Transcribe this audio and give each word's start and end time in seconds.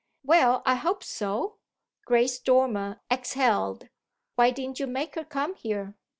"Well, 0.25 0.63
I 0.65 0.73
hope 0.73 1.03
so!" 1.03 1.57
Grace 2.05 2.39
Dormer 2.39 3.01
exhaled. 3.11 3.89
"Why 4.33 4.49
didn't 4.49 4.79
you 4.79 4.87
make 4.87 5.13
her 5.13 5.23
come 5.23 5.53
here?" 5.53 5.95